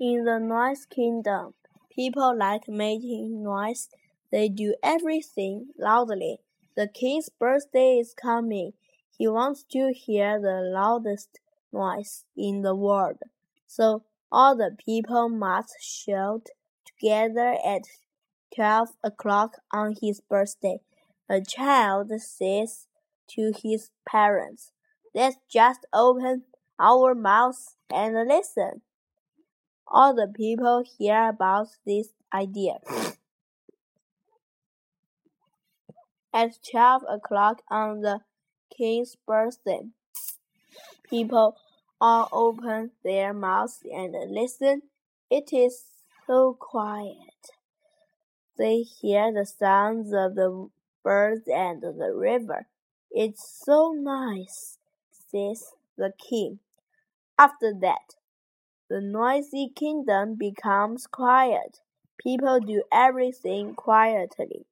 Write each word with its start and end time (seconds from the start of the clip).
In 0.00 0.24
the 0.24 0.38
noise 0.38 0.86
kingdom, 0.86 1.52
people 1.94 2.34
like 2.34 2.66
making 2.66 3.42
noise. 3.42 3.90
They 4.32 4.48
do 4.48 4.74
everything 4.82 5.74
loudly. 5.78 6.38
The 6.74 6.88
king's 6.88 7.28
birthday 7.28 7.98
is 7.98 8.14
coming. 8.14 8.72
He 9.18 9.28
wants 9.28 9.62
to 9.72 9.92
hear 9.92 10.40
the 10.40 10.62
loudest 10.62 11.38
noise 11.70 12.24
in 12.34 12.62
the 12.62 12.74
world. 12.74 13.18
So 13.66 14.04
all 14.32 14.56
the 14.56 14.74
people 14.82 15.28
must 15.28 15.74
shout 15.82 16.46
together 16.86 17.58
at 17.62 17.82
twelve 18.54 18.96
o'clock 19.04 19.58
on 19.70 19.96
his 20.00 20.22
birthday. 20.22 20.78
A 21.28 21.42
child 21.42 22.10
says 22.22 22.86
to 23.32 23.52
his 23.62 23.90
parents, 24.08 24.72
Let's 25.14 25.36
just 25.52 25.84
open 25.92 26.44
our 26.78 27.14
mouths 27.14 27.76
and 27.92 28.14
listen. 28.26 28.80
All 29.90 30.14
the 30.14 30.28
people 30.28 30.84
hear 30.98 31.28
about 31.28 31.68
this 31.84 32.10
idea. 32.32 32.78
At 36.32 36.58
twelve 36.70 37.02
o'clock 37.08 37.62
on 37.68 38.02
the 38.02 38.20
king's 38.76 39.16
birthday, 39.26 39.88
people 41.08 41.56
all 42.00 42.28
open 42.30 42.92
their 43.02 43.34
mouths 43.34 43.80
and 43.92 44.14
listen. 44.30 44.82
It 45.28 45.52
is 45.52 45.82
so 46.26 46.56
quiet. 46.58 47.50
They 48.56 48.82
hear 48.82 49.32
the 49.32 49.46
sounds 49.46 50.12
of 50.12 50.36
the 50.36 50.68
birds 51.02 51.48
and 51.48 51.82
the 51.82 52.12
river. 52.14 52.66
It's 53.10 53.62
so 53.64 53.92
nice, 53.92 54.78
says 55.10 55.72
the 55.96 56.12
king. 56.16 56.60
After 57.36 57.72
that, 57.80 58.14
the 58.90 59.00
noisy 59.00 59.70
kingdom 59.74 60.34
becomes 60.34 61.06
quiet. 61.06 61.80
People 62.18 62.60
do 62.60 62.82
everything 62.92 63.74
quietly. 63.74 64.66